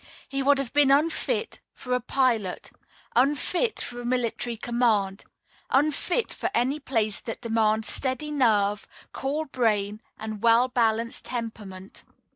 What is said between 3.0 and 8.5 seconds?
unfit for military command, unfit for any place that demands steady